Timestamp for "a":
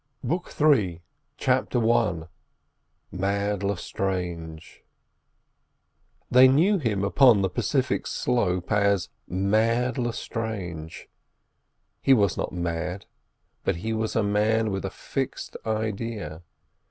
14.15-14.23, 14.85-14.89